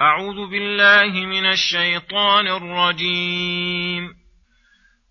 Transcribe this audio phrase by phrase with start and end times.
[0.00, 4.14] أعوذ بالله من الشيطان الرجيم.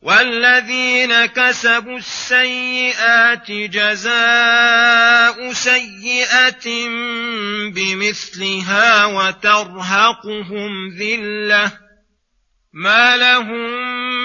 [0.01, 6.90] والذين كسبوا السيئات جزاء سيئة
[7.76, 11.72] بمثلها وترهقهم ذلة.
[12.74, 14.24] ما لهم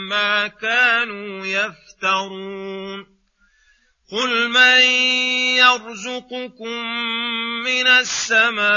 [0.11, 3.21] ما كانوا يفترون
[4.11, 4.81] قل من
[5.55, 6.77] يرزقكم
[7.63, 8.67] من السماء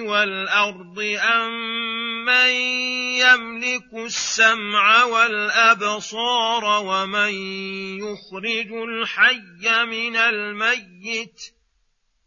[0.00, 1.52] والأرض أم
[2.24, 2.50] من
[3.24, 7.34] يملك السمع والأبصار ومن
[7.98, 11.40] يخرج الحي من الميت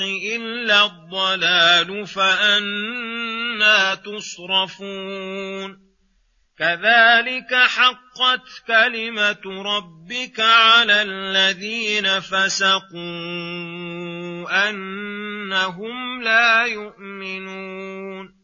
[0.00, 5.88] إلا الضلال فأنا تصرفون.
[6.58, 12.98] كذلك حقت كلمة ربك على الذين فسقوا
[14.70, 18.34] أنهم لا يؤمنون.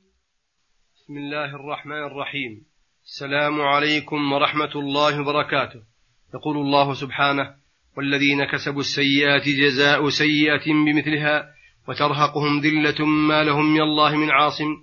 [0.95, 2.67] بسم الله الرحمن الرحيم.
[3.05, 5.83] السلام عليكم ورحمة الله وبركاته.
[6.35, 7.64] يقول الله سبحانه
[7.97, 11.55] والذين كسبوا السيئات جزاء سيئة بمثلها
[11.89, 14.77] وترهقهم ذلة ما لهم من الله من عاصم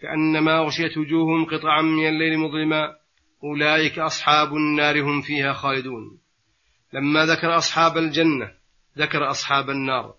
[0.00, 2.94] كأنما غشيت وجوههم قطعا من الليل مظلما
[3.44, 6.18] أولئك أصحاب النار هم فيها خالدون.
[6.92, 8.50] لما ذكر أصحاب الجنة
[8.98, 10.14] ذكر أصحاب النار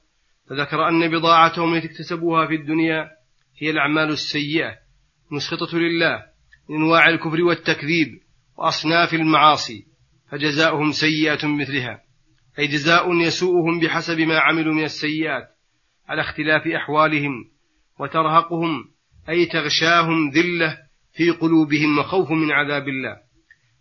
[0.49, 3.09] فذكر أن بضاعتهم التي اكتسبوها في الدنيا
[3.61, 4.77] هي الأعمال السيئة
[5.31, 6.25] مسخطة لله
[6.69, 8.19] من أنواع الكفر والتكذيب
[8.57, 9.85] وأصناف المعاصي
[10.31, 12.06] فجزاؤهم سيئة مثلها
[12.59, 15.47] أي جزاء يسوءهم بحسب ما عملوا من السيئات
[16.09, 17.31] على اختلاف أحوالهم
[17.99, 18.85] وترهقهم
[19.29, 20.77] أي تغشاهم ذلة
[21.13, 23.17] في قلوبهم وخوف من عذاب الله.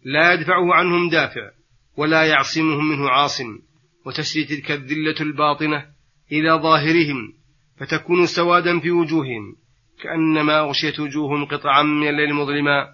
[0.05, 1.51] لا يدفعه عنهم دافع
[1.97, 3.59] ولا يعصمهم منه عاصم.
[4.07, 5.87] وتسري تلك الذلة الباطنة
[6.33, 7.33] إلى ظاهرهم
[7.81, 9.57] فتكون سوادا في وجوههم.
[10.03, 12.87] كأنما غشيت وجوههم قطعا من الليل مظلما.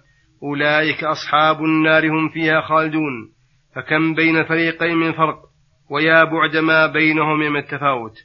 [0.43, 3.33] أولئك أصحاب النار هم فيها خالدون.
[3.75, 5.52] فكم بين فريقين من فرق؟
[5.89, 8.17] ويا بعد ما بينهم من التفاوت.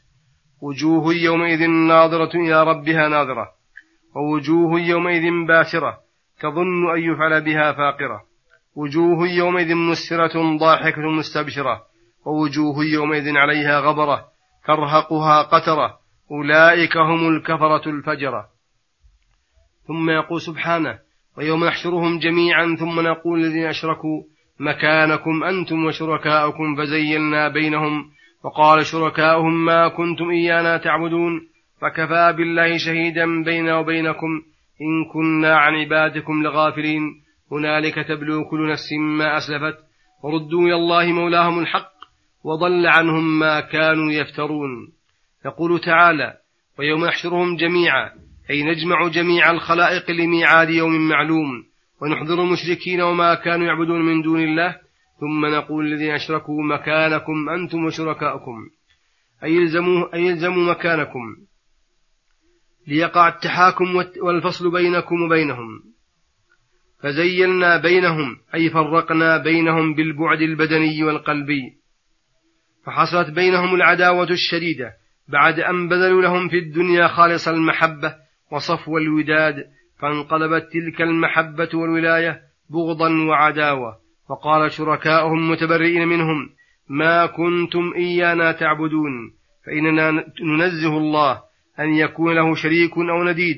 [0.63, 3.49] وجوه يومئذ ناظرة إلى ربها ناظرة.
[4.17, 5.99] ووجوه يومئذ باسرة
[6.41, 8.23] تظن أن يفعل بها فاقرة.
[8.77, 11.83] وجوه يومئذ مسفرة ضاحكة مستبشرة.
[12.27, 14.25] ووجوه يومئذ عليها غبرة
[14.67, 15.99] ترهقها قترة.
[16.31, 18.49] أولئك هم الكفرة الفجرة.
[19.87, 20.99] ثم يقول سبحانه
[21.39, 24.23] ويوم نحشرهم جميعا ثم نقول الذين أشركوا
[24.61, 28.05] مكانكم أنتم وشركاؤكم فزيلنا بينهم
[28.45, 31.41] وقال شركاؤهم ما كنتم إيانا تعبدون
[31.81, 34.43] فكفى بالله شهيدا بيننا وبينكم
[34.81, 37.03] إن كنا عن عبادكم لغافلين.
[37.53, 39.79] هنالك تبلو كل نفس ما أسلفت
[40.25, 41.93] وردوا إلى الله مولاهم الحق
[42.45, 44.71] وضل عنهم ما كانوا يفترون.
[45.47, 46.35] يقول تعالى
[46.79, 48.11] ويوم نحشرهم جميعا
[48.51, 51.65] أي نجمع جميع الخلائق لميعاد يوم معلوم.
[52.03, 54.77] ونحضر المشركين وما كانوا يعبدون من دون الله
[55.21, 58.69] ثم نقول الذين أشركوا مكانكم أنتم وشركاؤكم.
[59.45, 61.37] أي يلزموا, أي يلزموا مكانكم.
[62.87, 65.83] ليقع التحاكم والفصل بينكم وبينهم.
[67.03, 71.63] فزيلنا بينهم أي فرقنا بينهم بالبعد البدني والقلبي.
[72.87, 74.93] فحصلت بينهم العداوة الشديدة
[75.29, 78.15] بعد أن بذلوا لهم في الدنيا خالص المحبة
[78.53, 79.65] وصفو الوداد
[80.01, 82.41] فانقلبت تلك المحبة والولاية
[82.71, 83.97] بغضا وعداوة.
[84.29, 86.49] فقال شركاؤهم متبرئين منهم
[86.91, 89.11] ما كنتم إيانا تعبدون
[89.67, 90.11] فإننا
[90.43, 91.41] ننزه الله
[91.81, 93.57] أن يكون له شريك أو نديد.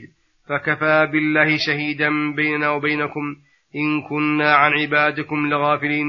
[0.48, 3.36] فكفى بالله شهيدا بيننا وبينكم
[3.76, 6.06] إن كنا عن عبادكم لغافلين.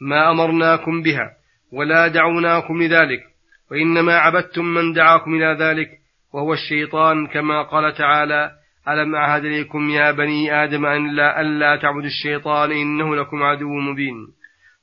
[0.00, 1.30] ما أمرناكم بها
[1.72, 3.20] ولا دعوناكم لذلك.
[3.70, 5.88] وإنما عبدتم من دعاكم إلى ذلك
[6.34, 8.50] وهو الشيطان كما قال تعالى
[8.88, 14.26] ألم أعهد إليكم يا بني آدم أن لا ألا تعبدوا الشيطان إنه لكم عدو مبين.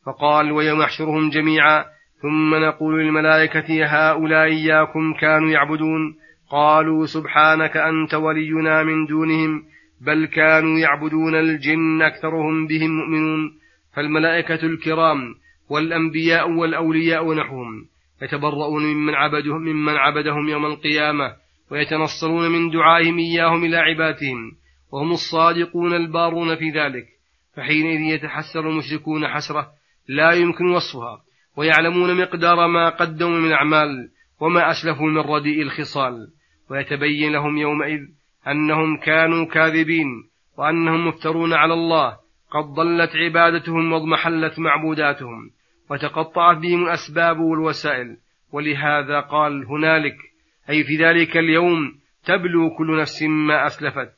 [0.06, 1.86] فقال ويوم يحشرهم جميعا
[2.22, 6.16] ثم نقول للملائكة هؤلاء إياكم كانوا يعبدون.
[6.52, 9.64] قالوا سبحانك أنت ولينا من دونهم
[10.02, 13.52] بل كانوا يعبدون الجن أكثرهم بهم مؤمنون.
[13.96, 15.36] فالملائكة الكرام
[15.70, 17.86] والأنبياء والأولياء ونحوهم
[18.22, 21.49] يتبرؤون ممن عبدهم ممن عبدهم يوم القيامة.
[21.72, 24.52] ويتنصرون من دعائهم إياهم إلى عبادهم
[24.92, 27.06] وهم الصادقون البارون في ذلك
[27.56, 29.72] فحينئذ يتحسر المشركون حسرة
[30.08, 31.22] لا يمكن وصفها
[31.58, 36.28] ويعلمون مقدار ما قدموا من أعمال وما أسلفوا من رديء الخصال
[36.70, 38.00] ويتبين لهم يومئذ
[38.48, 40.08] أنهم كانوا كاذبين
[40.58, 42.18] وأنهم مفترون على الله
[42.52, 45.52] قد ضلت عبادتهم واضمحلت معبوداتهم
[45.90, 48.18] وتقطعت بهم الأسباب والوسائل
[48.52, 50.16] ولهذا قال هنالك
[50.70, 54.12] أي في ذلك اليوم تبلو كل نفس ما أسلفت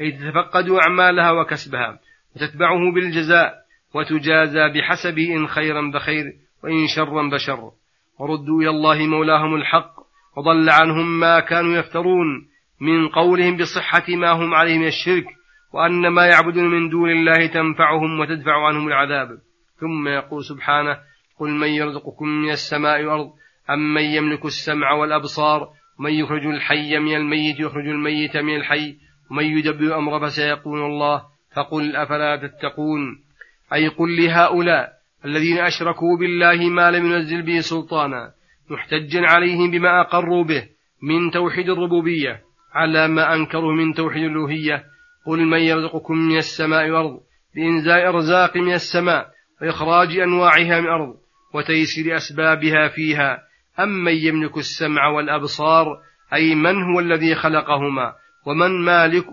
[0.00, 2.00] أي تتفقد أعمالها وكسبها
[2.36, 3.54] وتتبعه بالجزاء
[3.94, 6.24] وتجازى بحسبه إن خيرا بخير
[6.64, 7.70] وإن شرا بشر.
[8.18, 9.92] وردوا إلى الله مولاهم الحق
[10.36, 12.48] وضل عنهم ما كانوا يفترون
[12.80, 15.24] من قولهم بصحة ما هم عليه من الشرك
[15.72, 19.28] وأن ما يعبدون من دون الله تنفعهم وتدفع عنهم العذاب.
[19.80, 20.98] ثم يقول سبحانه
[21.38, 23.32] قل من يرزقكم من السماء والأرض
[23.70, 28.96] أم من يملك السمع والأبصار ومن يخرج الحي من الميت يخرج الميت من الحي
[29.30, 31.22] ومن يدبر الأمر فسيقول الله
[31.56, 33.24] فقل أفلا تتقون؟
[33.74, 34.92] أي قل لهؤلاء
[35.24, 38.32] الذين أشركوا بالله ما لم ينزل به سلطانا
[38.70, 40.68] محتجا عليهم بما أقروا به
[41.02, 42.40] من توحيد الربوبية
[42.74, 44.84] على ما أنكروا من توحيد الألوهية؟
[45.26, 47.20] قل من يرزقكم من السماء والأرض
[47.54, 49.30] بإنزال أرزاق من السماء
[49.62, 51.14] وإخراج أنواعها من الأرض
[51.54, 53.47] وتيسير أسبابها فيها
[53.80, 55.86] أمن يملك السمع والأبصار؟
[56.34, 58.12] أي من هو الذي خلقهما؟
[58.46, 59.26] ومن مالك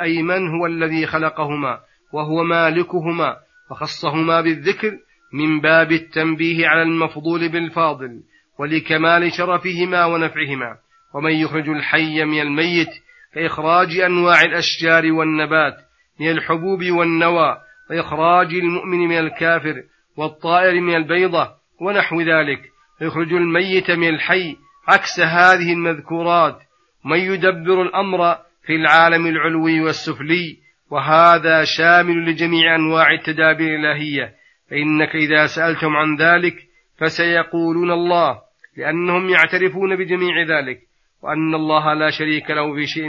[0.00, 1.78] أي من هو الذي خلقهما؟
[2.12, 3.36] وهو مالكهما.
[3.70, 4.92] وخصهما بالذكر
[5.32, 8.20] من باب التنبيه على المفضول بالفاضل
[8.58, 10.76] ولكمال شرفهما ونفعهما.
[11.14, 12.88] ومن يخرج الحي من الميت
[13.34, 15.74] كإخراج أنواع الأشجار والنبات
[16.20, 17.56] من الحبوب والنوى
[17.90, 19.82] وإخراج المؤمن من الكافر
[20.16, 21.50] والطائر من البيضة
[21.80, 22.73] ونحو ذلك.
[23.00, 24.56] ويخرج الميت من الحي
[24.88, 26.58] عكس هذه المذكورات.
[27.04, 28.36] من يدبر الأمر
[28.66, 30.58] في العالم العلوي والسفلي
[30.90, 34.34] وهذا شامل لجميع أنواع التدابير الإلهية.
[34.70, 36.54] فإنك إذا سألتم عن ذلك
[36.98, 38.38] فسيقولون الله
[38.76, 40.80] لأنهم يعترفون بجميع ذلك.
[41.22, 43.08] وأن الله لا شريك له في شيء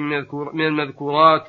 [0.53, 1.47] من المذكورات.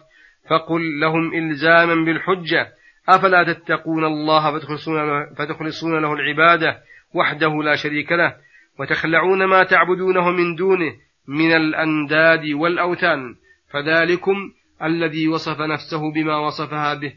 [0.50, 2.73] فقل لهم إلزاما بالحجة.
[3.09, 6.78] أفلا تتقون الله فتخلصون له, فتخلصون له العبادة؟
[7.16, 8.37] وحده لا شريك له
[8.78, 10.92] وتخلعون ما تعبدونه من دونه
[11.28, 13.35] من الأنداد والأوثان
[13.70, 14.37] فذلكم
[14.82, 17.12] الذي وصف نفسه بما وصفها به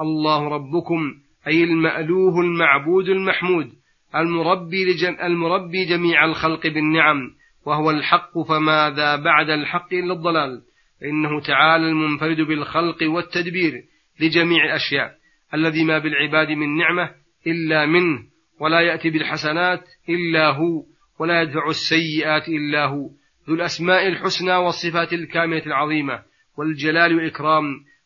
[0.00, 1.14] الله ربكم
[1.46, 3.72] أي المألوه المعبود المحمود
[4.16, 7.30] المربي, المربي جميع الخلق بالنعم
[7.66, 10.62] وهو الحق فماذا بعد الحق إلا الضلال؟
[11.00, 13.84] فإنه تعالى المنفرد بالخلق والتدبير
[14.20, 15.14] لجميع الأشياء
[15.54, 17.10] الذي ما بالعباد من نعمة
[17.46, 18.31] إلا منه.
[18.62, 20.84] ولا يأتي بالحسنات إلا هو
[21.18, 23.10] ولا يدفع السيئات إلا هو.
[23.48, 26.22] ذو الأسماء الحسنى والصفات الكاملة العظيمة
[26.58, 27.64] والجلال والإكرام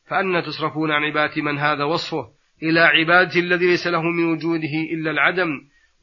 [0.09, 2.29] فأنا تصرفون عن عبادة من هذا وصفه
[2.63, 5.49] إلى عبادة الذي ليس له من وجوده إلا العدم.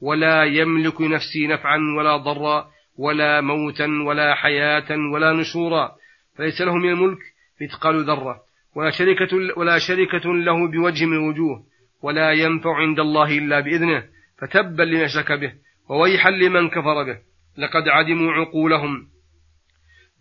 [0.01, 2.67] ولا يملك نفسي نفعا ولا ضرا
[2.98, 5.91] ولا موتا ولا حياة ولا نشورا
[6.36, 7.19] فليس له من الملك
[7.62, 8.41] مثقال ذرة.
[8.75, 11.63] ولا شركة, ولا شركة له بوجه من الوجوه
[12.01, 14.12] ولا ينفع عند الله إلا بإذنه.
[14.43, 15.53] فتبا لمن أشرك به
[15.89, 17.17] وويحا لمن كفر به.
[17.57, 19.07] لقد عدموا عقولهم.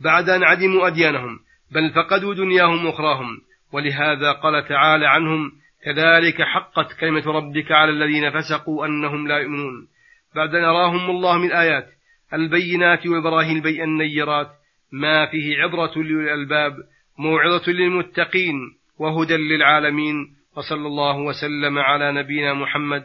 [0.00, 1.38] بعد أن عدموا أديانهم
[1.72, 3.38] بل فقدوا دنياهم أخراهم.
[3.72, 5.52] ولهذا قال تعالى عنهم
[5.84, 9.88] كذلك حقت كلمة ربك على الذين فسقوا أنهم لا يؤمنون.
[10.34, 11.88] بعد أن أراهم الله من الآيات
[12.32, 14.50] البينات والبراهين البي النيرات
[14.92, 16.72] ما فيه عبرة للألباب
[17.18, 18.54] موعظة للمتقين
[18.98, 20.42] وهدى للعالمين.
[20.56, 23.04] وصلى الله وسلم على نبينا محمد